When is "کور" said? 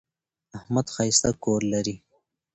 1.43-1.61